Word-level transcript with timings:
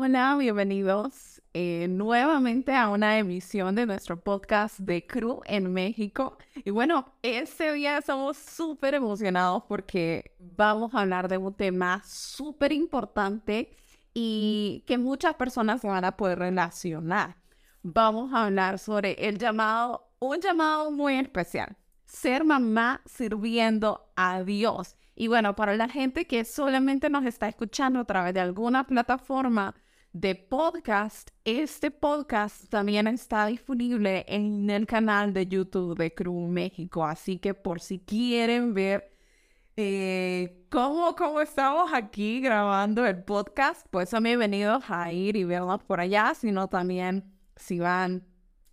Hola, 0.00 0.36
bienvenidos 0.38 1.42
eh, 1.52 1.88
nuevamente 1.90 2.72
a 2.72 2.88
una 2.88 3.18
emisión 3.18 3.74
de 3.74 3.84
nuestro 3.84 4.20
podcast 4.20 4.78
de 4.78 5.04
Crew 5.04 5.40
en 5.44 5.72
México. 5.72 6.38
Y 6.54 6.70
bueno, 6.70 7.14
este 7.20 7.72
día 7.72 7.98
estamos 7.98 8.36
súper 8.36 8.94
emocionados 8.94 9.64
porque 9.66 10.36
vamos 10.38 10.94
a 10.94 11.00
hablar 11.00 11.26
de 11.26 11.36
un 11.36 11.52
tema 11.52 12.00
súper 12.06 12.70
importante 12.70 13.72
y 14.14 14.84
que 14.86 14.98
muchas 14.98 15.34
personas 15.34 15.82
van 15.82 16.04
a 16.04 16.16
poder 16.16 16.38
relacionar. 16.38 17.34
Vamos 17.82 18.32
a 18.32 18.44
hablar 18.44 18.78
sobre 18.78 19.14
el 19.14 19.36
llamado, 19.36 20.12
un 20.20 20.38
llamado 20.38 20.92
muy 20.92 21.14
especial, 21.14 21.76
ser 22.06 22.44
mamá 22.44 23.02
sirviendo 23.04 24.12
a 24.14 24.44
Dios. 24.44 24.94
Y 25.16 25.26
bueno, 25.26 25.56
para 25.56 25.74
la 25.74 25.88
gente 25.88 26.28
que 26.28 26.44
solamente 26.44 27.10
nos 27.10 27.24
está 27.24 27.48
escuchando 27.48 27.98
a 27.98 28.04
través 28.04 28.32
de 28.32 28.38
alguna 28.38 28.86
plataforma, 28.86 29.74
de 30.20 30.34
podcast, 30.34 31.30
este 31.44 31.92
podcast 31.92 32.68
también 32.68 33.06
está 33.06 33.46
disponible 33.46 34.24
en 34.26 34.68
el 34.68 34.84
canal 34.84 35.32
de 35.32 35.46
YouTube 35.46 35.96
de 35.96 36.12
Crew 36.12 36.48
México. 36.48 37.04
Así 37.04 37.38
que 37.38 37.54
por 37.54 37.80
si 37.80 38.00
quieren 38.00 38.74
ver 38.74 39.12
eh, 39.76 40.66
cómo, 40.70 41.14
cómo 41.14 41.40
estamos 41.40 41.92
aquí 41.94 42.40
grabando 42.40 43.06
el 43.06 43.22
podcast, 43.22 43.86
pues 43.90 44.08
son 44.08 44.24
bienvenidos 44.24 44.82
a 44.88 45.12
ir 45.12 45.36
y 45.36 45.44
verlos 45.44 45.84
por 45.84 46.00
allá, 46.00 46.34
sino 46.34 46.68
también 46.68 47.32
si 47.54 47.78
van 47.78 48.26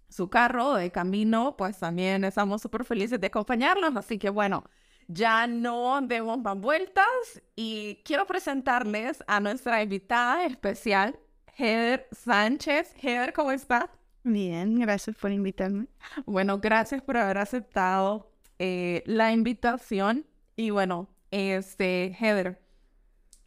su 0.09 0.29
carro 0.31 0.73
de 0.73 0.91
camino, 0.91 1.55
pues 1.57 1.77
también 1.77 2.23
estamos 2.23 2.63
súper 2.63 2.85
felices 2.85 3.21
de 3.21 3.27
acompañarlos. 3.27 3.95
Así 3.95 4.17
que 4.17 4.31
bueno, 4.31 4.63
ya 5.07 5.45
no 5.45 6.01
demos 6.01 6.39
más 6.39 6.57
vueltas 6.57 7.05
y 7.55 8.01
quiero 8.03 8.25
presentarles 8.25 9.23
a 9.27 9.39
nuestra 9.39 9.83
invitada 9.83 10.45
especial, 10.45 11.19
Heather 11.57 12.07
Sánchez. 12.11 12.93
Heather, 13.01 13.33
¿cómo 13.33 13.51
estás? 13.51 13.89
Bien, 14.23 14.79
gracias 14.79 15.15
por 15.15 15.31
invitarme. 15.31 15.87
Bueno, 16.25 16.59
gracias 16.59 17.01
por 17.01 17.17
haber 17.17 17.37
aceptado 17.37 18.31
eh, 18.59 19.03
la 19.05 19.31
invitación. 19.31 20.25
Y 20.55 20.71
bueno, 20.71 21.07
este, 21.31 22.15
Heather, 22.19 22.61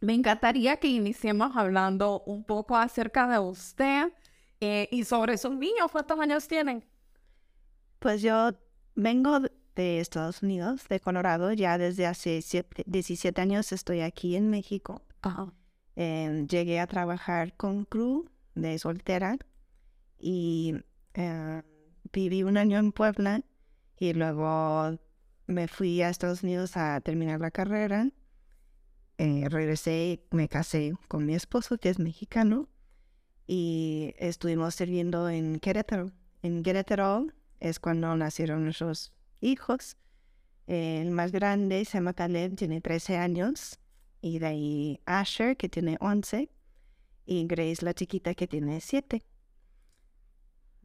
me 0.01 0.13
encantaría 0.13 0.77
que 0.77 0.87
iniciemos 0.87 1.55
hablando 1.55 2.21
un 2.25 2.43
poco 2.43 2.77
acerca 2.77 3.27
de 3.27 3.39
usted 3.39 4.13
eh, 4.61 4.87
y 4.91 5.03
sobre 5.03 5.37
sus 5.37 5.51
niños. 5.51 5.91
¿Cuántos 5.91 6.19
años 6.19 6.47
tienen? 6.47 6.85
Pues 7.99 8.21
yo 8.21 8.51
vengo 8.95 9.39
de 9.75 9.99
Estados 9.99 10.41
Unidos, 10.41 10.87
de 10.87 10.99
Colorado, 10.99 11.53
ya 11.53 11.77
desde 11.77 12.05
hace 12.05 12.43
17 12.85 13.41
años 13.41 13.71
estoy 13.71 14.01
aquí 14.01 14.35
en 14.35 14.49
México. 14.49 15.01
Ajá. 15.21 15.53
Em, 16.01 16.47
llegué 16.47 16.79
a 16.79 16.87
trabajar 16.87 17.53
con 17.57 17.83
Crew 17.83 18.29
de 18.55 18.79
soltera 18.79 19.37
y 20.17 20.75
em, 21.13 21.61
viví 22.13 22.43
un 22.43 22.55
año 22.55 22.77
en 22.77 22.93
Puebla 22.93 23.41
y 23.97 24.13
luego 24.13 24.97
me 25.47 25.67
fui 25.67 26.01
a 26.01 26.07
Estados 26.07 26.41
Unidos 26.41 26.77
a 26.77 27.01
terminar 27.01 27.41
la 27.41 27.51
carrera. 27.51 28.09
Eh, 29.17 29.47
regresé, 29.49 30.23
me 30.31 30.47
casé 30.47 30.93
con 31.09 31.25
mi 31.25 31.35
esposo 31.35 31.77
que 31.77 31.89
es 31.89 31.99
mexicano 31.99 32.69
y 33.45 34.13
estuvimos 34.19 34.75
sirviendo 34.75 35.27
en 35.27 35.59
Querétaro. 35.59 36.13
En 36.43 36.63
Querétaro 36.63 37.27
es 37.59 37.81
cuando 37.81 38.15
nacieron 38.15 38.63
nuestros 38.63 39.11
hijos. 39.41 39.97
el 40.65 41.11
más 41.11 41.33
grande 41.33 41.83
se 41.83 41.97
llama 41.97 42.13
Caleb, 42.13 42.55
tiene 42.55 42.79
13 42.79 43.17
años 43.17 43.79
y 44.21 44.39
de 44.39 44.47
ahí 44.47 45.01
Asher, 45.05 45.57
que 45.57 45.69
tiene 45.69 45.97
11, 45.99 46.49
y 47.25 47.47
Grace, 47.47 47.85
la 47.85 47.93
chiquita, 47.93 48.33
que 48.33 48.47
tiene 48.47 48.81
7. 48.81 49.23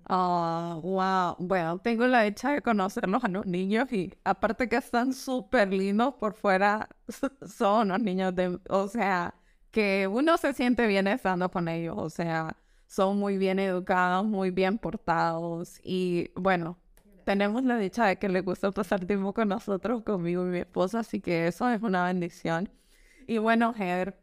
Oh, 0.08 0.80
wow. 0.82 1.36
Bueno, 1.38 1.78
tengo 1.78 2.06
la 2.06 2.22
dicha 2.22 2.52
de 2.52 2.60
conocerlos 2.60 3.24
a 3.24 3.28
los 3.28 3.46
niños 3.46 3.90
y 3.92 4.12
aparte 4.24 4.68
que 4.68 4.76
están 4.76 5.14
súper 5.14 5.72
lindos 5.72 6.14
por 6.14 6.34
fuera, 6.34 6.88
son 7.46 7.88
los 7.88 8.00
niños 8.00 8.34
de, 8.34 8.58
o 8.68 8.88
sea, 8.88 9.34
que 9.70 10.06
uno 10.06 10.36
se 10.36 10.52
siente 10.52 10.86
bien 10.86 11.06
estando 11.06 11.50
con 11.50 11.68
ellos, 11.68 11.96
o 11.96 12.10
sea, 12.10 12.56
son 12.86 13.18
muy 13.18 13.38
bien 13.38 13.58
educados, 13.58 14.26
muy 14.26 14.50
bien 14.50 14.78
portados 14.78 15.80
y 15.82 16.30
bueno, 16.36 16.78
tenemos 17.24 17.64
la 17.64 17.78
dicha 17.78 18.06
de 18.06 18.18
que 18.18 18.28
les 18.28 18.44
gusta 18.44 18.70
pasar 18.72 19.04
tiempo 19.06 19.32
con 19.32 19.48
nosotros, 19.48 20.02
conmigo 20.02 20.46
y 20.46 20.50
mi 20.50 20.58
esposa, 20.58 21.00
así 21.00 21.20
que 21.20 21.46
eso 21.48 21.68
es 21.70 21.82
una 21.82 22.04
bendición. 22.04 22.70
Y 23.26 23.38
bueno, 23.38 23.74
Heather, 23.74 24.18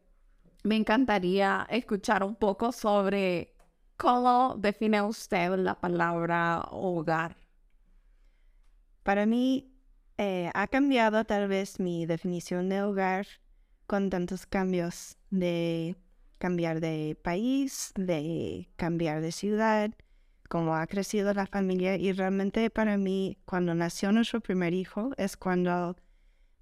me 0.64 0.76
encantaría 0.76 1.68
escuchar 1.70 2.24
un 2.24 2.36
poco 2.36 2.72
sobre 2.72 3.56
cómo 3.98 4.56
define 4.58 5.02
usted 5.02 5.56
la 5.58 5.80
palabra 5.80 6.62
hogar. 6.72 7.36
Para 9.04 9.26
mí 9.26 9.74
eh, 10.18 10.52
ha 10.54 10.68
cambiado 10.68 11.26
tal 11.26 11.48
vez 11.48 11.80
mi 11.80 12.06
definición 12.06 12.70
de 12.70 12.84
hogar 12.84 13.28
con 13.88 14.10
tantos 14.10 14.46
cambios 14.46 15.18
de 15.30 15.96
cambiar 16.38 16.80
de 16.80 17.18
país, 17.24 17.92
de 17.96 18.70
cambiar 18.76 19.22
de 19.22 19.32
ciudad, 19.32 19.92
cómo 20.50 20.76
ha 20.76 20.88
crecido 20.88 21.34
la 21.34 21.46
familia 21.46 21.96
y 21.96 22.12
realmente 22.12 22.70
para 22.70 22.98
mí 22.98 23.38
cuando 23.46 23.74
nació 23.74 24.12
nuestro 24.12 24.42
primer 24.42 24.74
hijo 24.74 25.12
es 25.18 25.38
cuando 25.38 25.96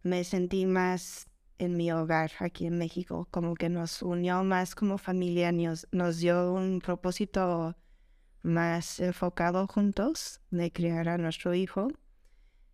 me 0.04 0.24
sentí 0.24 0.66
más 0.66 1.29
en 1.60 1.78
mi 1.78 1.92
hogar 1.92 2.32
aquí 2.40 2.66
en 2.66 2.78
México, 2.78 3.28
como 3.32 3.54
que 3.54 3.70
nos 3.70 4.02
unió 4.02 4.44
más 4.44 4.74
como 4.74 4.98
familia, 4.98 5.52
nos, 5.52 5.88
nos 5.92 6.18
dio 6.18 6.54
un 6.54 6.80
propósito 6.80 7.76
más 8.42 9.00
enfocado 9.00 9.68
juntos 9.68 10.42
de 10.50 10.72
criar 10.72 11.10
a 11.10 11.18
nuestro 11.18 11.54
hijo. 11.54 11.90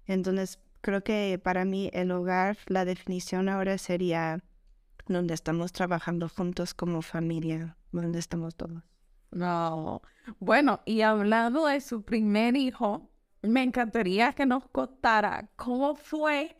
Entonces, 0.06 0.59
creo 0.81 1.03
que 1.03 1.40
para 1.44 1.66
mí 1.66 1.90
el 1.94 2.12
hogar, 2.12 2.57
la 2.68 2.85
definición 2.85 3.50
ahora 3.50 3.78
sería 3.78 4.44
donde 5.07 5.34
estamos 5.34 5.72
trabajando 5.72 6.29
juntos 6.29 6.73
como 6.73 7.02
familia, 7.02 7.78
donde 7.91 8.19
estamos 8.19 8.56
todos. 8.56 8.84
No. 9.31 10.02
Bueno, 10.40 10.81
y 10.85 11.02
hablando 11.02 11.66
de 11.66 11.81
su 11.81 12.03
primer 12.03 12.56
hijo, 12.56 13.12
me 13.41 13.63
encantaría 13.63 14.34
que 14.34 14.46
nos 14.46 14.67
contara 14.69 15.50
cómo 15.56 15.96
fue 15.96 16.56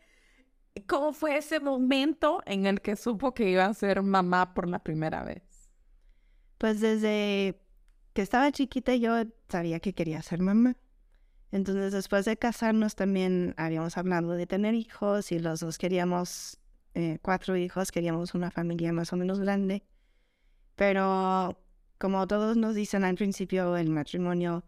¿Cómo 0.86 1.12
fue 1.12 1.38
ese 1.38 1.60
momento 1.60 2.42
en 2.46 2.66
el 2.66 2.80
que 2.80 2.96
supo 2.96 3.34
que 3.34 3.50
iba 3.50 3.64
a 3.64 3.74
ser 3.74 4.02
mamá 4.02 4.54
por 4.54 4.68
la 4.68 4.78
primera 4.78 5.24
vez? 5.24 5.42
Pues 6.58 6.80
desde 6.80 7.60
que 8.12 8.22
estaba 8.22 8.52
chiquita 8.52 8.94
yo 8.94 9.14
sabía 9.48 9.80
que 9.80 9.94
quería 9.94 10.22
ser 10.22 10.40
mamá. 10.40 10.76
Entonces 11.52 11.92
después 11.92 12.24
de 12.24 12.36
casarnos 12.36 12.96
también 12.96 13.54
habíamos 13.56 13.96
hablado 13.96 14.32
de 14.32 14.46
tener 14.46 14.74
hijos 14.74 15.32
y 15.32 15.38
los 15.38 15.60
dos 15.60 15.78
queríamos 15.78 16.58
eh, 16.94 17.18
cuatro 17.22 17.56
hijos, 17.56 17.92
queríamos 17.92 18.34
una 18.34 18.50
familia 18.50 18.92
más 18.92 19.12
o 19.12 19.16
menos 19.16 19.38
grande. 19.40 19.82
Pero 20.74 21.58
como 21.98 22.26
todos 22.26 22.56
nos 22.56 22.74
dicen 22.74 23.04
al 23.04 23.14
principio, 23.14 23.76
el 23.76 23.90
matrimonio 23.90 24.64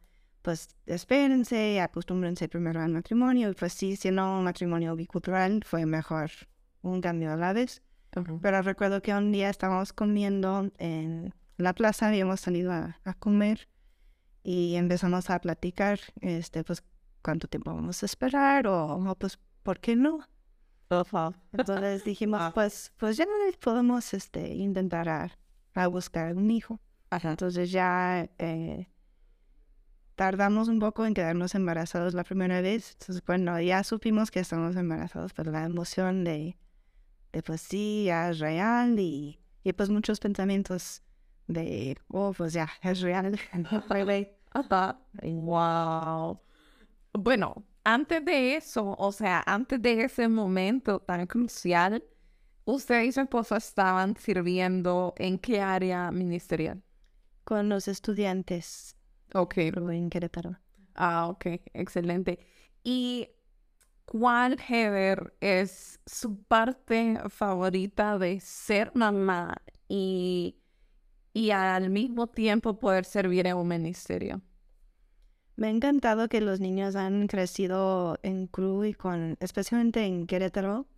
pues 0.49 0.71
espérense, 0.87 1.79
acostúmbrense 1.79 2.49
primero 2.49 2.81
al 2.81 2.91
matrimonio, 2.91 3.51
y 3.51 3.53
pues 3.53 3.75
sí, 3.75 3.97
siendo 3.97 4.25
un 4.39 4.45
matrimonio 4.45 4.97
bicultural 4.97 5.63
fue 5.63 5.85
mejor 5.85 6.31
un 6.81 7.03
cambio 7.03 7.35
a 7.35 7.37
la 7.37 7.53
vez. 7.53 7.83
Pero 8.41 8.63
recuerdo 8.63 9.03
que 9.03 9.13
un 9.13 9.31
día 9.31 9.51
estábamos 9.51 9.93
comiendo 9.93 10.71
en 10.79 11.35
la 11.59 11.75
plaza, 11.75 12.09
habíamos 12.09 12.41
salido 12.41 12.73
a, 12.73 12.97
comer 13.19 13.69
y 14.43 14.77
empezamos 14.77 15.29
a 15.29 15.39
platicar, 15.39 16.01
este, 16.23 16.65
pues, 16.65 16.83
cuánto 17.21 17.47
tiempo 17.47 17.75
vamos 17.75 18.03
a 18.03 18.07
esperar 18.07 18.69
o, 18.69 19.15
pues, 19.19 19.39
¿por 19.63 19.81
qué 19.81 19.97
no? 19.97 20.21
Entonces 21.53 22.05
dijimos, 22.05 22.41
ah. 22.43 22.53
pues, 22.55 22.95
pues 22.97 23.19
ya 23.19 23.27
podemos 23.61 24.15
este, 24.15 24.55
intentar 24.55 25.11
a, 25.11 25.87
buscar 25.89 26.35
un 26.35 26.51
hijo. 26.51 26.81
Entonces 27.11 27.71
ya 27.71 28.31
eh, 28.39 28.89
tardamos 30.19 30.67
un 30.67 30.81
poco 30.81 31.07
en 31.07 31.15
quedarnos 31.15 31.55
embarazados 31.55 32.13
la 32.13 32.25
primera 32.25 32.61
vez. 32.61 32.97
Entonces, 32.99 33.25
bueno, 33.25 33.61
ya 33.61 33.85
supimos 33.85 34.33
que 34.33 34.41
estamos 34.41 34.75
embarazados, 34.75 35.33
pero 35.33 35.53
la 35.53 35.65
emoción 35.65 36.25
de, 36.25 36.59
de 37.33 37.43
pues 37.45 37.61
sí, 37.61 38.05
ya 38.07 38.31
es 38.31 38.41
real 38.41 38.99
y, 38.99 39.39
y 39.63 39.73
pues 39.73 39.91
muchos 39.91 40.19
pensamientos 40.19 41.03
de, 41.47 41.97
oh, 42.09 42.33
pues 42.37 42.53
ya, 42.53 42.69
es 42.83 43.01
real. 43.01 43.39
wow. 45.23 46.41
Bueno, 47.13 47.65
antes 47.85 48.25
de 48.25 48.57
eso, 48.57 48.97
o 48.99 49.13
sea, 49.13 49.45
antes 49.47 49.81
de 49.81 50.03
ese 50.03 50.27
momento 50.27 50.99
tan 50.99 51.29
crucial, 51.29 52.03
usted 52.65 53.05
y 53.05 53.13
su 53.13 53.21
esposa 53.21 53.59
estaban 53.59 54.17
sirviendo 54.17 55.15
en 55.17 55.39
qué 55.39 55.61
área 55.61 56.11
ministerial? 56.11 56.83
Con 57.45 57.69
los 57.69 57.87
estudiantes 57.87 58.98
Ok. 59.35 59.57
en 59.59 60.11
Querétaro. 60.11 60.59
Ah, 60.95 61.29
ok, 61.29 61.47
excelente. 61.75 62.39
¿Y 62.83 63.29
cuál, 64.05 64.59
Heather, 64.61 65.35
es 65.41 66.01
su 66.07 66.43
parte 66.43 67.19
favorita 67.29 68.19
de 68.19 68.41
ser 68.41 68.91
mamá? 68.95 69.63
Y 69.89 70.59
y 71.39 71.53
al 71.53 71.89
mismo 71.91 72.27
tiempo 72.27 72.81
poder 72.81 73.05
servir 73.05 73.47
en 73.47 73.57
un 73.57 73.69
ministerio? 73.69 74.43
Me 75.55 75.69
ha 75.69 75.71
encantado 75.71 76.29
que 76.29 76.41
los 76.41 76.59
niños 76.59 76.97
han 76.97 77.29
crecido 77.29 78.19
en 78.25 78.49
CRU 78.49 78.85
y 78.85 78.95
con, 78.95 79.37
especialmente 79.39 80.05
en 80.05 80.27
Querétaro, 80.27 80.89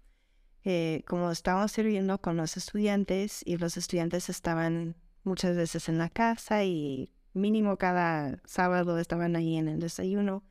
eh, 0.65 1.03
como 1.07 1.31
estábamos 1.31 1.73
sirviendo 1.73 2.23
con 2.23 2.39
los 2.39 2.57
estudiantes 2.57 3.43
y 3.45 3.59
los 3.59 3.77
estudiantes 3.77 4.31
estaban 4.31 4.97
muchas 5.25 5.57
veces 5.57 5.91
en 5.91 5.99
la 5.99 6.09
casa 6.09 6.65
y 6.65 7.13
mínimo 7.33 7.77
cada 7.77 8.41
sábado 8.45 8.99
estaban 8.99 9.37
ahí 9.37 9.57
en 9.57 9.69
el 9.69 9.81
desayuno. 9.81 10.43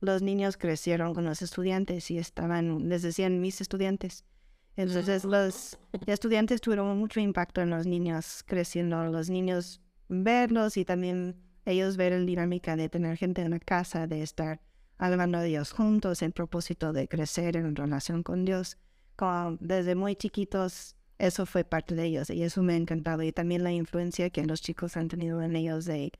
Los 0.00 0.22
niños 0.22 0.56
crecieron 0.56 1.14
con 1.14 1.24
los 1.24 1.42
estudiantes 1.42 2.10
y 2.10 2.18
estaban, 2.18 2.88
les 2.88 3.02
decían 3.02 3.40
mis 3.40 3.60
estudiantes. 3.60 4.24
Entonces 4.76 5.24
los 5.24 5.78
estudiantes 6.06 6.60
tuvieron 6.60 6.98
mucho 6.98 7.18
impacto 7.20 7.62
en 7.62 7.70
los 7.70 7.86
niños 7.86 8.44
creciendo, 8.46 9.04
los 9.06 9.30
niños 9.30 9.80
verlos 10.08 10.76
y 10.76 10.84
también 10.84 11.36
ellos 11.64 11.96
ver 11.96 12.12
la 12.12 12.24
dinámica 12.24 12.76
de 12.76 12.88
tener 12.88 13.16
gente 13.16 13.42
en 13.42 13.50
la 13.50 13.58
casa, 13.58 14.06
de 14.06 14.22
estar 14.22 14.60
hablando 14.98 15.38
de 15.38 15.48
Dios 15.48 15.72
juntos 15.72 16.22
en 16.22 16.32
propósito 16.32 16.92
de 16.92 17.08
crecer 17.08 17.56
en 17.56 17.74
relación 17.74 18.22
con 18.22 18.44
Dios. 18.44 18.76
Como 19.16 19.56
desde 19.60 19.94
muy 19.94 20.14
chiquitos, 20.14 20.94
eso 21.18 21.46
fue 21.46 21.64
parte 21.64 21.94
de 21.94 22.04
ellos 22.04 22.28
y 22.28 22.42
eso 22.42 22.62
me 22.62 22.74
ha 22.74 22.76
encantado. 22.76 23.22
Y 23.22 23.32
también 23.32 23.64
la 23.64 23.72
influencia 23.72 24.28
que 24.28 24.44
los 24.44 24.60
chicos 24.60 24.96
han 24.98 25.08
tenido 25.08 25.42
en 25.42 25.56
ellos 25.56 25.86
de 25.86 26.12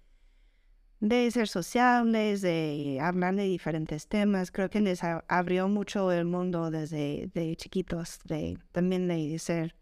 de 1.08 1.30
ser 1.30 1.48
sociables, 1.48 2.42
de 2.42 2.98
hablar 3.00 3.34
de 3.34 3.44
diferentes 3.44 4.08
temas. 4.08 4.50
Creo 4.50 4.70
que 4.70 4.80
les 4.80 5.02
abrió 5.04 5.68
mucho 5.68 6.12
el 6.12 6.24
mundo 6.24 6.70
desde 6.70 7.30
de 7.34 7.56
chiquitos, 7.56 8.20
de 8.24 8.58
también 8.72 9.08
de 9.08 9.38
ser, 9.38 9.74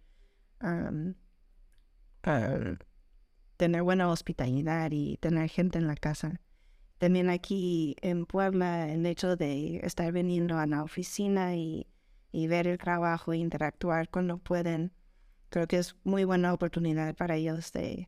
tener 3.56 3.82
buena 3.82 4.08
hospitalidad 4.08 4.90
y 4.92 5.16
tener 5.18 5.48
gente 5.48 5.78
en 5.78 5.86
la 5.86 5.96
casa. 5.96 6.40
También 6.98 7.28
aquí 7.28 7.96
en 8.00 8.24
Puebla, 8.24 8.90
el 8.90 9.04
hecho 9.06 9.36
de 9.36 9.78
estar 9.78 10.12
viniendo 10.12 10.58
a 10.58 10.66
la 10.66 10.82
oficina 10.82 11.56
y, 11.56 11.86
y 12.32 12.46
ver 12.46 12.66
el 12.66 12.78
trabajo 12.78 13.32
e 13.32 13.38
interactuar 13.38 14.08
cuando 14.08 14.38
pueden, 14.38 14.92
creo 15.50 15.66
que 15.66 15.78
es 15.78 15.96
muy 16.04 16.24
buena 16.24 16.52
oportunidad 16.52 17.14
para 17.14 17.36
ellos 17.36 17.72
de, 17.72 18.06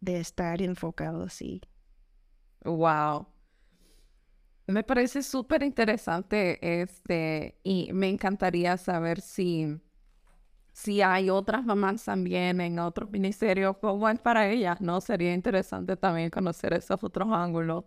de 0.00 0.20
estar 0.20 0.62
enfocados 0.62 1.40
y 1.42 1.62
Wow. 2.64 3.26
Me 4.66 4.84
parece 4.84 5.22
súper 5.22 5.62
interesante 5.62 6.82
este 6.82 7.58
y 7.64 7.92
me 7.92 8.08
encantaría 8.08 8.76
saber 8.76 9.20
si, 9.20 9.80
si 10.72 11.02
hay 11.02 11.30
otras 11.30 11.64
mamás 11.64 12.04
también 12.04 12.60
en 12.60 12.78
otros 12.78 13.10
ministerios, 13.10 13.76
cómo 13.80 14.08
es 14.08 14.20
para 14.20 14.48
ellas, 14.50 14.80
¿no? 14.80 15.00
Sería 15.00 15.34
interesante 15.34 15.96
también 15.96 16.30
conocer 16.30 16.72
esos 16.74 17.02
otros 17.04 17.28
ángulos. 17.32 17.84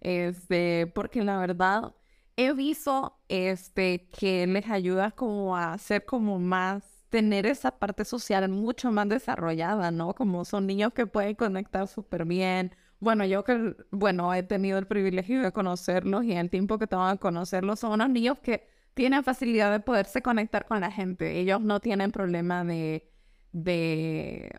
Este, 0.00 0.86
porque 0.94 1.24
la 1.24 1.38
verdad 1.38 1.94
he 2.36 2.52
visto 2.52 3.18
este 3.28 4.08
que 4.10 4.46
les 4.46 4.68
ayuda 4.70 5.12
como 5.12 5.56
a 5.56 5.76
ser 5.78 6.04
como 6.04 6.38
más 6.38 6.84
tener 7.10 7.46
esa 7.46 7.78
parte 7.78 8.04
social 8.04 8.48
mucho 8.50 8.92
más 8.92 9.08
desarrollada, 9.08 9.90
¿no? 9.90 10.14
Como 10.14 10.44
son 10.44 10.66
niños 10.66 10.92
que 10.94 11.06
pueden 11.06 11.34
conectar 11.36 11.88
súper 11.88 12.24
bien, 12.26 12.74
bueno, 13.00 13.24
yo 13.24 13.44
que, 13.44 13.76
bueno, 13.90 14.34
he 14.34 14.42
tenido 14.42 14.78
el 14.78 14.86
privilegio 14.86 15.42
de 15.42 15.52
conocerlos 15.52 16.24
y 16.24 16.32
el 16.32 16.50
tiempo 16.50 16.78
que 16.78 16.86
tengo 16.86 17.06
de 17.08 17.18
conocerlos 17.18 17.80
son 17.80 17.92
unos 17.92 18.10
niños 18.10 18.38
que 18.40 18.66
tienen 18.94 19.22
facilidad 19.24 19.70
de 19.70 19.80
poderse 19.80 20.22
conectar 20.22 20.66
con 20.66 20.80
la 20.80 20.90
gente. 20.90 21.38
Ellos 21.38 21.60
no 21.60 21.80
tienen 21.80 22.10
problema 22.12 22.64
de, 22.64 23.08
de 23.52 24.50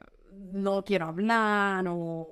no 0.53 0.83
quiero 0.83 1.07
hablar 1.07 1.85
o, 1.89 2.27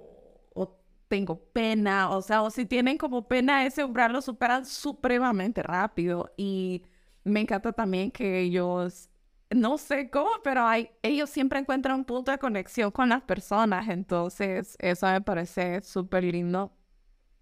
o 0.54 0.80
tengo 1.08 1.40
pena. 1.52 2.10
O 2.12 2.22
sea, 2.22 2.42
o 2.44 2.50
si 2.52 2.66
tienen 2.66 2.98
como 2.98 3.28
pena, 3.28 3.66
ese 3.66 3.84
umbral 3.84 4.14
lo 4.14 4.22
superan 4.22 4.66
supremamente 4.66 5.62
rápido. 5.64 6.34
Y 6.38 6.84
me 7.24 7.42
encanta 7.42 7.74
también 7.74 8.12
que 8.12 8.40
ellos 8.42 9.10
no 9.50 9.78
sé 9.78 10.10
cómo, 10.10 10.30
pero 10.44 10.66
ellos 11.02 11.30
siempre 11.30 11.60
encuentran 11.60 12.00
un 12.00 12.06
punto 12.06 12.32
de 12.32 12.38
conexión 12.38 12.92
con 12.92 13.10
las 13.10 13.22
personas, 13.24 13.88
entonces 13.90 14.76
eso 14.80 15.08
me 15.08 15.22
parece 15.22 15.82
súper 15.82 16.24
lindo. 16.24 16.74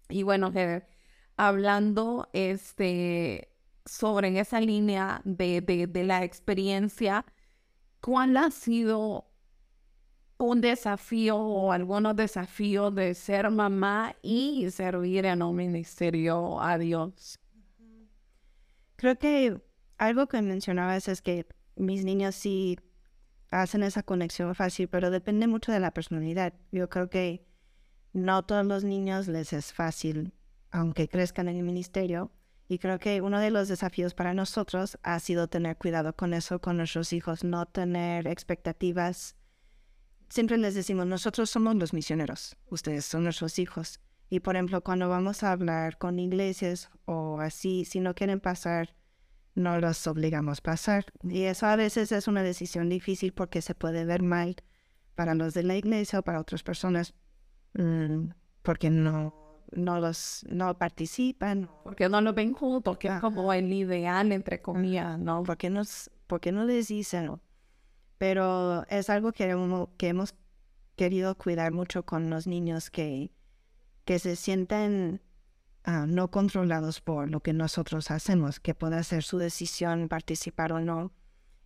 Y 0.08 0.22
bueno, 0.22 0.52
hablando 1.36 2.28
este, 2.32 3.48
sobre 3.84 4.38
esa 4.38 4.60
línea 4.60 5.20
de, 5.24 5.60
de, 5.60 6.04
la 6.04 6.22
experiencia, 6.22 7.24
¿cuál 8.00 8.36
ha 8.36 8.50
sido 8.50 9.28
un 10.38 10.60
desafío 10.60 11.36
o 11.36 11.72
algunos 11.72 12.14
desafíos 12.14 12.94
de 12.94 13.14
ser 13.14 13.50
mamá 13.50 14.14
y 14.22 14.70
servir 14.70 15.26
en 15.26 15.42
un 15.42 15.56
ministerio 15.56 16.60
a 16.60 16.78
Dios? 16.78 17.40
Creo 18.96 19.18
que 19.18 19.60
algo 19.98 20.26
que 20.28 20.40
mencionabas 20.40 21.08
es 21.08 21.20
que 21.20 21.46
mis 21.76 22.04
niños 22.04 22.34
sí 22.34 22.78
hacen 23.50 23.82
esa 23.82 24.02
conexión 24.02 24.54
fácil, 24.54 24.88
pero 24.88 25.10
depende 25.10 25.46
mucho 25.46 25.72
de 25.72 25.80
la 25.80 25.92
personalidad. 25.92 26.54
Yo 26.72 26.88
creo 26.88 27.08
que 27.08 27.46
no 28.12 28.44
todos 28.44 28.66
los 28.66 28.84
niños 28.84 29.28
les 29.28 29.52
es 29.52 29.72
fácil, 29.72 30.32
aunque 30.70 31.08
crezcan 31.08 31.48
en 31.48 31.56
el 31.56 31.62
ministerio. 31.62 32.32
Y 32.68 32.78
creo 32.78 32.98
que 32.98 33.20
uno 33.20 33.38
de 33.38 33.50
los 33.50 33.68
desafíos 33.68 34.14
para 34.14 34.34
nosotros 34.34 34.98
ha 35.02 35.20
sido 35.20 35.46
tener 35.46 35.76
cuidado 35.76 36.16
con 36.16 36.34
eso, 36.34 36.60
con 36.60 36.78
nuestros 36.78 37.12
hijos, 37.12 37.44
no 37.44 37.66
tener 37.66 38.26
expectativas. 38.26 39.36
Siempre 40.28 40.58
les 40.58 40.74
decimos, 40.74 41.06
nosotros 41.06 41.48
somos 41.48 41.76
los 41.76 41.92
misioneros, 41.92 42.56
ustedes 42.68 43.04
son 43.04 43.22
nuestros 43.22 43.60
hijos. 43.60 44.00
Y 44.28 44.40
por 44.40 44.56
ejemplo, 44.56 44.82
cuando 44.82 45.08
vamos 45.08 45.44
a 45.44 45.52
hablar 45.52 45.98
con 45.98 46.18
iglesias 46.18 46.90
o 47.04 47.38
así, 47.38 47.84
si 47.84 48.00
no 48.00 48.16
quieren 48.16 48.40
pasar 48.40 48.96
no 49.56 49.80
los 49.80 50.06
obligamos 50.06 50.58
a 50.58 50.62
pasar. 50.62 51.06
Y 51.24 51.42
eso 51.42 51.66
a 51.66 51.74
veces 51.74 52.12
es 52.12 52.28
una 52.28 52.42
decisión 52.42 52.88
difícil 52.88 53.32
porque 53.32 53.62
se 53.62 53.74
puede 53.74 54.04
ver 54.04 54.22
mal 54.22 54.54
para 55.16 55.34
los 55.34 55.54
de 55.54 55.64
la 55.64 55.74
iglesia 55.76 56.20
o 56.20 56.22
para 56.22 56.40
otras 56.40 56.62
personas 56.62 57.14
mm, 57.74 58.28
porque 58.62 58.90
no, 58.90 59.34
no 59.72 59.98
los 59.98 60.44
no 60.48 60.76
participan. 60.78 61.68
Porque 61.82 62.08
no 62.08 62.20
lo 62.20 62.34
ven 62.34 62.52
juntos, 62.52 62.98
que 62.98 63.08
es 63.08 63.20
como 63.20 63.52
el 63.52 63.72
ideal, 63.72 64.30
entre 64.30 64.60
comillas, 64.60 65.18
¿no? 65.18 65.42
Porque, 65.42 65.70
nos, 65.70 66.10
porque 66.26 66.52
no 66.52 66.64
les 66.64 66.88
dicen. 66.88 67.40
Pero 68.18 68.86
es 68.88 69.10
algo 69.10 69.32
que, 69.32 69.56
que 69.96 70.08
hemos 70.08 70.34
querido 70.96 71.36
cuidar 71.36 71.72
mucho 71.72 72.04
con 72.04 72.28
los 72.28 72.46
niños 72.46 72.90
que, 72.90 73.32
que 74.04 74.18
se 74.18 74.36
sienten 74.36 75.22
Ah, 75.88 76.04
no 76.04 76.32
controlados 76.32 77.00
por 77.00 77.30
lo 77.30 77.40
que 77.40 77.52
nosotros 77.52 78.10
hacemos, 78.10 78.58
que 78.58 78.74
pueda 78.74 79.00
ser 79.04 79.22
su 79.22 79.38
decisión 79.38 80.08
participar 80.08 80.72
o 80.72 80.80
no. 80.80 81.12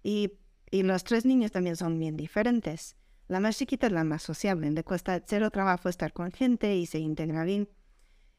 Y, 0.03 0.35
y 0.71 0.83
los 0.83 1.05
tres 1.05 1.25
niños 1.25 1.53
también 1.53 1.75
son 1.75 1.99
bien 1.99 2.19
diferentes. 2.19 2.97
La 3.29 3.41
más 3.41 3.57
chiquita 3.57 3.87
es 3.87 3.95
la 3.95 4.05
más 4.05 4.23
sociable, 4.23 4.71
le 4.71 4.85
cuesta 4.85 5.23
cero 5.27 5.51
trabajo 5.51 5.89
estar 5.89 6.13
con 6.13 6.33
gente 6.33 6.77
y 6.77 6.85
se 6.85 6.99
integra 6.99 7.45
bien. 7.45 7.71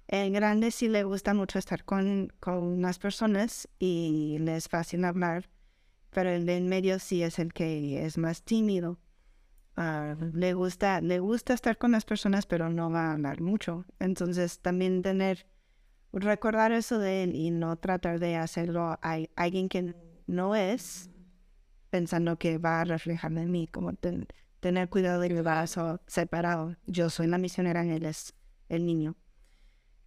El 0.08 0.32
grande 0.32 0.70
sí 0.70 0.88
le 0.88 1.04
gusta 1.04 1.34
mucho 1.34 1.58
estar 1.58 1.84
con, 1.84 2.32
con 2.40 2.80
las 2.84 3.00
personas 3.00 3.68
y 3.80 4.38
le 4.40 4.58
es 4.58 4.68
fácil 4.68 5.04
hablar, 5.04 5.50
pero 6.12 6.30
el 6.30 6.46
de 6.46 6.58
en 6.58 6.70
medio 6.70 7.00
sí 7.00 7.24
es 7.24 7.40
el 7.40 7.54
que 7.54 8.06
es 8.06 8.20
más 8.20 8.44
tímido. 8.44 9.00
Ah, 9.76 10.16
le 10.34 10.54
gusta 10.54 11.02
le 11.02 11.18
gusta 11.18 11.56
estar 11.56 11.80
con 11.80 11.94
las 11.94 12.06
personas, 12.06 12.46
pero 12.46 12.70
no 12.70 12.92
va 12.92 13.08
a 13.08 13.14
hablar 13.14 13.42
mucho. 13.42 13.86
Entonces 13.98 14.60
también 14.60 15.02
tener 15.02 15.48
recordar 16.14 16.72
eso 16.72 17.00
de 17.00 17.24
él 17.24 17.36
y 17.36 17.52
no 17.52 17.78
tratar 17.78 18.20
de 18.20 18.36
hacerlo 18.36 19.00
a 19.02 19.18
alguien 19.36 19.70
que 19.70 19.96
no 20.28 20.56
es, 20.56 21.10
pensando 21.90 22.38
que 22.38 22.58
va 22.58 22.82
a 22.82 22.86
reflejar 22.86 23.32
en 23.34 23.52
mí, 23.52 23.68
como 23.68 23.94
tener 23.94 24.90
cuidado 24.90 25.22
de 25.22 25.30
mi 25.30 25.42
vaso 25.42 26.02
separado. 26.08 26.76
Yo 26.86 27.10
soy 27.10 27.28
la 27.28 27.38
misionera, 27.38 27.84
él 27.84 28.06
es 28.06 28.34
el 28.70 28.86
niño. 28.86 29.16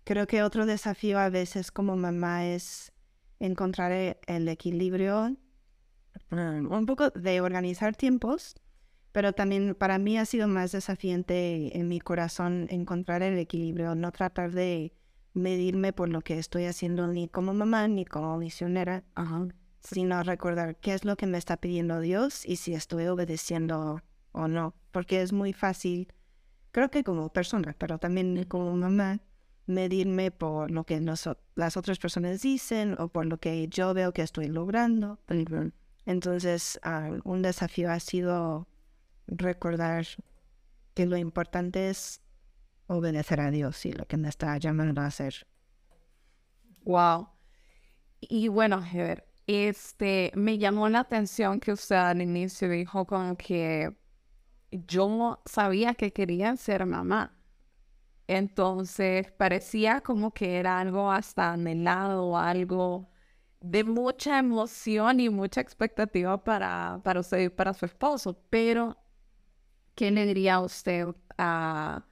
Creo 0.04 0.26
que 0.26 0.42
otro 0.42 0.66
desafío 0.66 1.18
a 1.18 1.30
veces 1.30 1.70
como 1.70 1.96
mamá 1.96 2.46
es 2.46 2.92
encontrar 3.38 3.92
e, 3.92 4.18
el 4.26 4.48
equilibrio, 4.48 5.36
mm, 6.30 6.72
un 6.72 6.86
poco 6.86 7.10
de 7.10 7.40
organizar 7.40 7.96
tiempos, 7.96 8.54
pero 9.12 9.32
también 9.32 9.74
para 9.74 9.98
mí 9.98 10.18
ha 10.18 10.26
sido 10.26 10.48
más 10.48 10.72
desafiante 10.72 11.78
en 11.78 11.88
mi 11.88 12.00
corazón 12.00 12.66
encontrar 12.70 13.22
el 13.22 13.38
equilibrio, 13.38 13.94
no 13.94 14.12
tratar 14.12 14.52
de 14.52 14.92
medirme 15.34 15.92
por 15.92 16.08
lo 16.08 16.22
que 16.22 16.38
estoy 16.38 16.64
haciendo 16.64 17.06
ni 17.08 17.28
como 17.28 17.52
mamá 17.52 17.88
ni 17.88 18.04
como 18.04 18.38
misionera, 18.38 19.04
sino 19.80 20.22
recordar 20.22 20.76
qué 20.76 20.94
es 20.94 21.04
lo 21.04 21.16
que 21.16 21.26
me 21.26 21.38
está 21.38 21.58
pidiendo 21.58 22.00
Dios 22.00 22.46
y 22.46 22.56
si 22.56 22.74
estoy 22.74 23.06
obedeciendo 23.08 24.00
o 24.32 24.48
no, 24.48 24.74
porque 24.92 25.22
es 25.22 25.32
muy 25.32 25.52
fácil, 25.52 26.08
creo 26.70 26.90
que 26.90 27.04
como 27.04 27.32
persona, 27.32 27.74
pero 27.78 27.98
también 27.98 28.44
como 28.44 28.74
mamá, 28.76 29.20
medirme 29.66 30.30
por 30.30 30.70
lo 30.70 30.84
que 30.84 31.00
las 31.00 31.76
otras 31.76 31.98
personas 31.98 32.42
dicen 32.42 32.96
o 32.98 33.08
por 33.08 33.26
lo 33.26 33.38
que 33.38 33.68
yo 33.68 33.94
veo 33.94 34.12
que 34.12 34.22
estoy 34.22 34.48
logrando. 34.48 35.18
Entonces, 36.06 36.78
ah, 36.82 37.10
un 37.24 37.42
desafío 37.42 37.90
ha 37.90 38.00
sido 38.00 38.68
recordar 39.26 40.06
que 40.92 41.06
lo 41.06 41.16
importante 41.16 41.88
es 41.88 42.20
obedecer 42.86 43.40
a 43.40 43.50
Dios 43.50 43.84
y 43.86 43.92
lo 43.92 44.06
que 44.06 44.16
me 44.16 44.28
está 44.28 44.56
llamando 44.58 45.00
a 45.00 45.06
hacer. 45.06 45.46
Wow. 46.84 47.28
Y 48.20 48.48
bueno, 48.48 48.82
Heber, 48.84 49.26
este, 49.46 50.32
me 50.34 50.58
llamó 50.58 50.88
la 50.88 51.00
atención 51.00 51.60
que 51.60 51.72
usted 51.72 51.96
al 51.96 52.22
inicio 52.22 52.68
dijo 52.68 53.06
como 53.06 53.36
que 53.36 53.94
yo 54.70 55.42
sabía 55.46 55.94
que 55.94 56.12
quería 56.12 56.56
ser 56.56 56.86
mamá. 56.86 57.36
Entonces 58.26 59.30
parecía 59.32 60.00
como 60.00 60.32
que 60.32 60.56
era 60.58 60.80
algo 60.80 61.10
hasta 61.12 61.52
anhelado, 61.52 62.38
algo 62.38 63.10
de 63.60 63.84
mucha 63.84 64.38
emoción 64.38 65.20
y 65.20 65.28
mucha 65.30 65.60
expectativa 65.60 66.42
para, 66.42 67.00
para 67.04 67.20
usted 67.20 67.38
y 67.40 67.48
para 67.50 67.74
su 67.74 67.86
esposo. 67.86 68.38
Pero, 68.50 68.98
¿qué 69.94 70.10
le 70.10 70.26
diría 70.26 70.60
usted 70.60 71.08
a 71.38 72.04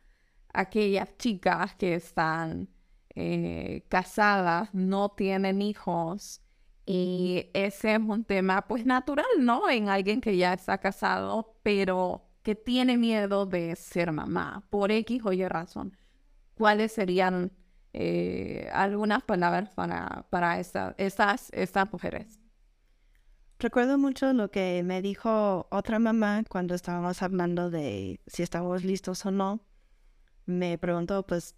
aquellas 0.52 1.16
chicas 1.18 1.74
que 1.76 1.94
están 1.94 2.68
eh, 3.14 3.84
casadas, 3.88 4.72
no 4.72 5.10
tienen 5.10 5.62
hijos? 5.62 6.40
Y 6.84 7.50
ese 7.54 7.94
es 7.94 8.00
un 8.00 8.24
tema 8.24 8.66
pues 8.66 8.84
natural, 8.84 9.26
¿no? 9.38 9.70
En 9.70 9.88
alguien 9.88 10.20
que 10.20 10.36
ya 10.36 10.52
está 10.52 10.78
casado, 10.78 11.56
pero 11.62 12.28
que 12.42 12.54
tiene 12.54 12.96
miedo 12.96 13.46
de 13.46 13.76
ser 13.76 14.12
mamá, 14.12 14.66
por 14.70 14.90
X 14.90 15.22
o 15.24 15.32
Y 15.32 15.46
razón. 15.46 15.96
¿Cuáles 16.54 16.92
serían 16.92 17.52
eh, 17.92 18.68
algunas 18.72 19.22
palabras 19.22 19.70
para, 19.74 20.26
para 20.30 20.58
estas, 20.58 21.50
estas 21.52 21.92
mujeres? 21.92 22.40
Recuerdo 23.58 23.96
mucho 23.96 24.32
lo 24.32 24.50
que 24.50 24.82
me 24.84 25.02
dijo 25.02 25.68
otra 25.70 26.00
mamá 26.00 26.42
cuando 26.48 26.74
estábamos 26.74 27.22
hablando 27.22 27.70
de 27.70 28.20
si 28.26 28.42
estábamos 28.42 28.82
listos 28.82 29.24
o 29.24 29.30
no. 29.30 29.60
Me 30.46 30.78
preguntó, 30.78 31.26
pues, 31.26 31.54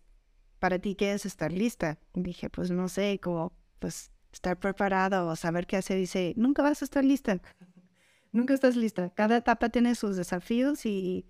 ¿para 0.59 0.79
ti 0.79 0.95
qué 0.95 1.13
es 1.13 1.27
estar 1.27 1.53
lista? 1.53 1.99
Y 2.15 2.23
dije, 2.23 2.51
pues 2.51 2.71
no 2.71 2.89
sé, 2.89 3.19
como, 3.21 3.53
pues, 3.79 4.11
estar 4.33 4.59
preparado 4.59 5.29
o 5.29 5.37
saber 5.37 5.67
qué 5.67 5.77
hacer. 5.77 5.99
Dice, 5.99 6.35
nunca 6.37 6.63
vas 6.63 6.83
a 6.83 6.85
estar 6.85 7.05
lista. 7.05 7.41
nunca 8.33 8.53
estás 8.55 8.77
lista. 8.77 9.11
Cada 9.15 9.39
etapa 9.39 9.69
tiene 9.71 9.95
sus 9.95 10.17
desafíos 10.17 10.85
y, 10.87 11.27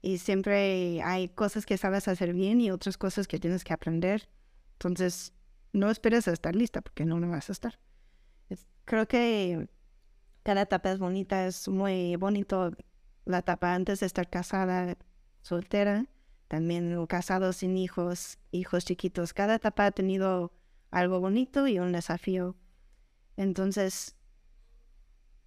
y 0.00 0.18
siempre 0.18 1.02
hay 1.02 1.28
cosas 1.28 1.66
que 1.66 1.76
sabes 1.76 2.08
hacer 2.08 2.32
bien 2.32 2.60
y 2.60 2.70
otras 2.70 2.96
cosas 2.96 3.26
que 3.26 3.38
tienes 3.38 3.64
que 3.64 3.72
aprender. 3.72 4.28
Entonces, 4.74 5.32
no 5.72 5.90
esperes 5.90 6.28
a 6.28 6.32
estar 6.32 6.54
lista 6.54 6.80
porque 6.80 7.04
no 7.04 7.18
lo 7.18 7.28
vas 7.28 7.48
a 7.50 7.52
estar. 7.52 7.78
creo 8.84 9.08
que 9.08 9.68
cada 10.44 10.62
etapa 10.62 10.92
es 10.92 10.98
bonita, 10.98 11.46
es 11.46 11.68
muy 11.68 12.16
bonito 12.16 12.70
la 13.24 13.38
etapa 13.38 13.74
antes 13.74 14.00
de 14.00 14.06
estar 14.06 14.28
casada, 14.28 14.96
soltera, 15.42 16.06
también 16.48 17.06
casado 17.06 17.52
sin 17.52 17.76
hijos, 17.76 18.38
hijos 18.50 18.84
chiquitos. 18.84 19.32
Cada 19.32 19.56
etapa 19.56 19.86
ha 19.86 19.90
tenido 19.90 20.52
algo 20.90 21.20
bonito 21.20 21.66
y 21.66 21.78
un 21.78 21.92
desafío. 21.92 22.56
Entonces, 23.36 24.16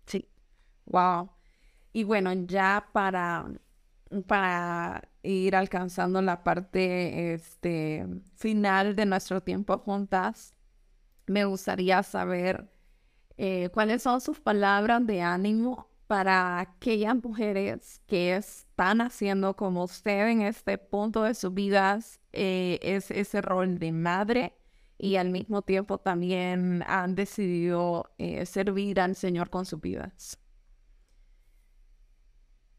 sí. 0.05 0.27
Wow. 0.85 1.31
Y 1.93 2.03
bueno, 2.03 2.33
ya 2.33 2.89
para, 2.91 3.49
para 4.27 5.09
ir 5.23 5.55
alcanzando 5.55 6.21
la 6.21 6.43
parte 6.43 7.33
este, 7.33 8.05
final 8.35 8.95
de 8.95 9.05
nuestro 9.05 9.41
tiempo 9.41 9.77
juntas, 9.79 10.53
me 11.27 11.45
gustaría 11.45 12.03
saber 12.03 12.69
eh, 13.37 13.69
cuáles 13.73 14.03
son 14.03 14.21
sus 14.21 14.39
palabras 14.39 15.05
de 15.05 15.21
ánimo 15.21 15.89
para 16.07 16.59
aquellas 16.59 17.15
mujeres 17.21 18.01
que 18.07 18.35
están 18.77 19.01
haciendo 19.01 19.55
como 19.55 19.85
usted 19.85 20.27
en 20.27 20.43
este 20.43 20.77
punto 20.77 21.23
de 21.23 21.33
sus 21.33 21.51
vidas, 21.51 22.19
eh, 22.31 22.77
es 22.83 23.09
ese 23.09 23.41
rol 23.41 23.79
de 23.79 23.91
madre 23.91 24.53
y 24.99 25.15
al 25.15 25.31
mismo 25.31 25.63
tiempo 25.63 25.97
también 25.97 26.83
han 26.85 27.15
decidido 27.15 28.11
eh, 28.19 28.45
servir 28.45 28.99
al 28.99 29.15
Señor 29.15 29.49
con 29.49 29.65
sus 29.65 29.81
vidas. 29.81 30.37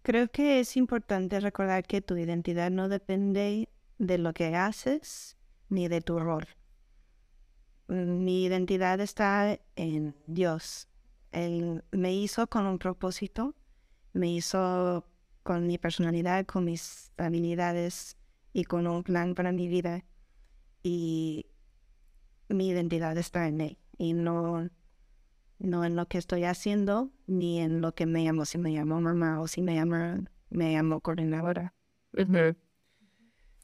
Creo 0.03 0.29
que 0.29 0.61
es 0.61 0.77
importante 0.77 1.41
recordar 1.41 1.85
que 1.85 2.01
tu 2.01 2.17
identidad 2.17 2.71
no 2.71 2.89
depende 2.89 3.69
de 3.99 4.19
lo 4.19 4.33
que 4.35 4.55
haces 4.55 5.37
ni 5.69 5.89
de 5.89 6.01
tu 6.01 6.21
rol. 6.21 6.47
Mi 7.89 8.45
identidad 8.45 9.01
está 9.01 9.59
en 9.75 10.15
Dios. 10.29 10.87
Él 11.33 11.83
me 11.91 12.15
hizo 12.15 12.47
con 12.47 12.67
un 12.67 12.79
propósito, 12.79 13.57
me 14.13 14.31
hizo 14.31 15.05
con 15.43 15.67
mi 15.67 15.79
personalidad, 15.79 16.47
con 16.47 16.65
mis 16.65 17.13
habilidades 17.17 18.17
y 18.53 18.65
con 18.65 18.87
un 18.87 19.03
plan 19.03 19.35
para 19.35 19.53
mi 19.53 19.69
vida. 19.69 20.05
Y 20.83 21.47
mi 22.49 22.69
identidad 22.69 23.17
está 23.19 23.47
en 23.49 23.61
él 23.61 23.79
y 23.99 24.15
no, 24.15 24.69
no 25.59 25.85
en 25.85 25.97
lo 25.97 26.07
que 26.07 26.19
estoy 26.19 26.45
haciendo 26.45 27.11
ni 27.27 27.61
en 27.61 27.81
lo 27.81 27.95
que 27.95 28.07
me 28.07 28.25
llamo, 28.25 28.45
si 28.45 28.59
me 28.59 28.71
llamo 28.71 29.01
mamá 29.01 29.41
o 29.41 29.49
si 29.49 29.61
me 29.61 29.75
llamo, 29.75 30.25
me 30.51 30.75
llamo 30.75 31.01
coordinadora. 31.01 31.75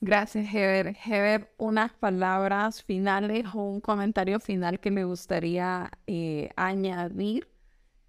Gracias, 0.01 0.53
Heber. 0.53 0.95
Heber, 1.03 1.55
unas 1.57 1.93
palabras 1.95 2.83
finales 2.83 3.47
o 3.55 3.63
un 3.63 3.81
comentario 3.81 4.39
final 4.39 4.79
que 4.79 4.91
me 4.91 5.05
gustaría 5.05 5.91
eh, 6.07 6.51
añadir 6.57 7.49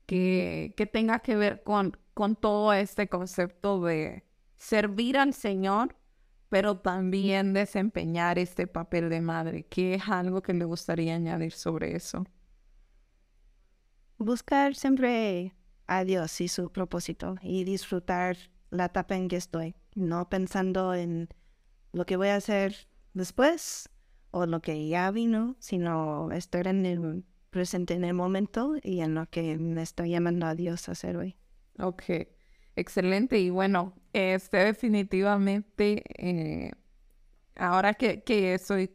que, 0.06 0.74
que 0.76 0.88
tenga 0.88 1.20
que 1.20 1.38
ver 1.38 1.64
con, 1.64 1.98
con 2.16 2.36
todo 2.36 2.74
este 2.74 3.08
concepto 3.08 3.80
de 3.82 4.26
servir 4.56 5.20
al 5.20 5.36
Señor 5.36 5.96
pero 6.50 6.78
también 6.78 7.54
desempeñar 7.54 8.40
este 8.40 8.66
papel 8.66 9.10
de 9.10 9.20
madre, 9.20 9.66
¿Qué 9.66 9.96
es 9.96 10.08
algo 10.08 10.42
que 10.42 10.54
le 10.54 10.64
gustaría 10.64 11.16
añadir 11.16 11.52
sobre 11.52 11.98
eso. 11.98 12.26
Buscar 14.18 14.76
siempre 14.76 15.54
a 15.88 16.06
Dios 16.06 16.40
y 16.40 16.48
su 16.48 16.72
propósito 16.72 17.36
y 17.42 17.66
disfrutar 17.66 18.38
la 18.70 18.86
etapa 18.86 19.18
en 19.18 19.28
que 19.28 19.36
estoy, 19.36 19.76
no 19.96 20.30
pensando 20.30 20.94
en 20.94 21.28
lo 21.92 22.06
que 22.06 22.16
voy 22.16 22.30
a 22.30 22.38
hacer 22.38 22.88
después 23.14 23.90
o 24.32 24.46
lo 24.46 24.62
que 24.62 24.88
ya 24.88 25.12
vino, 25.12 25.58
sino 25.60 26.32
estar 26.32 26.68
en 26.68 26.86
el 26.86 27.26
presente, 27.50 27.96
en 27.96 28.06
el 28.06 28.14
momento 28.14 28.76
y 28.82 29.02
en 29.02 29.16
lo 29.16 29.30
que 29.30 29.58
me 29.58 29.82
está 29.82 30.08
llamando 30.08 30.46
a 30.46 30.56
Dios 30.56 30.88
a 30.88 30.94
hacer 30.94 31.18
hoy. 31.18 31.36
Ok. 31.80 32.04
Excelente. 32.76 33.40
Y 33.40 33.50
bueno, 33.50 33.94
este 34.14 34.58
definitivamente, 34.58 36.04
eh, 36.18 36.72
ahora 37.56 37.94
que, 37.94 38.24
que, 38.24 38.56
estoy 38.56 38.92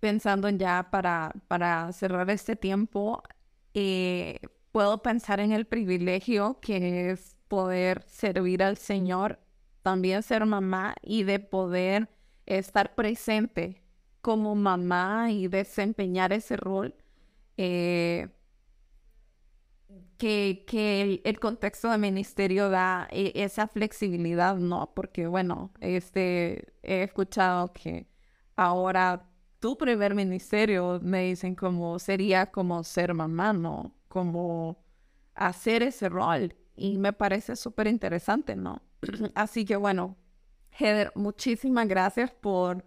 pensando 0.00 0.48
ya 0.50 0.88
para, 0.90 1.32
para 1.48 1.92
cerrar 1.92 2.30
este 2.30 2.56
tiempo, 2.56 3.22
eh, 3.74 4.40
puedo 4.72 5.02
pensar 5.02 5.40
en 5.40 5.52
el 5.52 5.66
privilegio 5.66 6.58
que 6.60 7.10
es 7.10 7.36
poder 7.48 8.04
servir 8.08 8.62
al 8.62 8.76
Señor, 8.78 9.40
también 9.82 10.22
ser 10.22 10.46
mamá 10.46 10.94
y 11.02 11.24
de 11.24 11.38
poder 11.40 12.08
estar 12.46 12.94
presente 12.94 13.82
como 14.22 14.54
mamá 14.54 15.30
y 15.32 15.48
desempeñar 15.48 16.32
ese 16.32 16.56
rol. 16.56 16.94
Eh, 17.56 18.28
que, 20.18 20.64
que 20.66 21.22
el, 21.24 21.40
contexto 21.40 21.90
de 21.90 21.98
ministerio 21.98 22.68
da 22.70 23.08
e, 23.10 23.32
esa 23.34 23.68
flexibilidad, 23.68 24.56
¿no? 24.56 24.92
Porque, 24.94 25.26
bueno, 25.26 25.72
este, 25.80 26.72
he 26.82 27.02
escuchado 27.04 27.72
que 27.72 28.06
ahora 28.56 29.28
tu 29.60 29.78
primer 29.78 30.14
ministerio 30.14 31.00
me 31.02 31.24
dicen 31.24 31.54
como 31.54 31.98
sería 31.98 32.50
como 32.50 32.84
ser 32.84 33.14
mamá, 33.14 33.52
¿no? 33.52 33.94
Como 34.08 34.84
hacer 35.34 35.82
ese 35.82 36.08
rol. 36.08 36.54
Y 36.76 36.98
me 36.98 37.12
parece 37.12 37.56
súper 37.56 37.86
interesante, 37.86 38.56
¿no? 38.56 38.82
Así 39.34 39.64
que, 39.64 39.76
bueno, 39.76 40.16
Heather, 40.72 41.12
muchísimas 41.14 41.88
gracias 41.88 42.30
por 42.32 42.84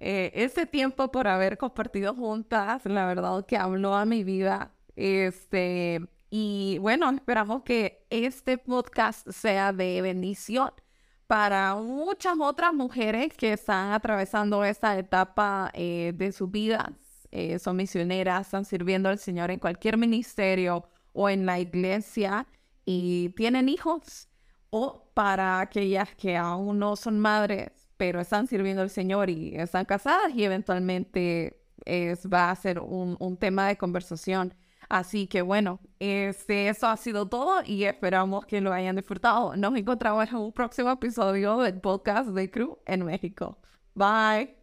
eh, 0.00 0.30
ese 0.34 0.66
tiempo, 0.66 1.10
por 1.10 1.28
haber 1.28 1.58
compartido 1.58 2.14
juntas. 2.14 2.84
La 2.86 3.06
verdad 3.06 3.46
que 3.46 3.56
habló 3.56 3.94
a 3.94 4.04
mi 4.04 4.24
vida. 4.24 4.72
Este 4.96 6.08
y 6.30 6.78
bueno, 6.80 7.10
esperamos 7.10 7.62
que 7.62 8.06
este 8.10 8.58
podcast 8.58 9.28
sea 9.30 9.72
de 9.72 10.02
bendición 10.02 10.70
para 11.26 11.74
muchas 11.76 12.36
otras 12.40 12.72
mujeres 12.74 13.32
que 13.36 13.52
están 13.52 13.92
atravesando 13.92 14.64
esta 14.64 14.98
etapa 14.98 15.70
eh, 15.74 16.12
de 16.14 16.32
su 16.32 16.48
vida. 16.48 16.92
Eh, 17.30 17.58
son 17.58 17.76
misioneras, 17.76 18.46
están 18.46 18.64
sirviendo 18.64 19.08
al 19.08 19.18
Señor 19.18 19.50
en 19.50 19.58
cualquier 19.58 19.96
ministerio 19.96 20.88
o 21.12 21.28
en 21.28 21.46
la 21.46 21.58
iglesia 21.58 22.46
y 22.84 23.30
tienen 23.30 23.68
hijos. 23.68 24.28
O 24.70 25.10
para 25.14 25.60
aquellas 25.60 26.14
que 26.16 26.36
aún 26.36 26.78
no 26.78 26.96
son 26.96 27.18
madres, 27.20 27.70
pero 27.96 28.20
están 28.20 28.46
sirviendo 28.46 28.82
al 28.82 28.90
Señor 28.90 29.30
y 29.30 29.54
están 29.56 29.84
casadas 29.84 30.34
y 30.34 30.44
eventualmente 30.44 31.62
es, 31.84 32.28
va 32.28 32.50
a 32.50 32.56
ser 32.56 32.80
un, 32.80 33.16
un 33.20 33.36
tema 33.36 33.68
de 33.68 33.76
conversación 33.76 34.54
Así 34.88 35.26
que 35.26 35.42
bueno, 35.42 35.80
este, 35.98 36.68
eso 36.68 36.86
ha 36.86 36.96
sido 36.96 37.28
todo 37.28 37.62
y 37.64 37.84
esperamos 37.84 38.46
que 38.46 38.60
lo 38.60 38.72
hayan 38.72 38.96
disfrutado. 38.96 39.56
Nos 39.56 39.76
encontramos 39.76 40.28
en 40.28 40.36
un 40.36 40.52
próximo 40.52 40.90
episodio 40.90 41.58
del 41.58 41.80
podcast 41.80 42.28
de 42.30 42.50
Crew 42.50 42.78
en 42.86 43.04
México. 43.04 43.58
Bye. 43.94 44.55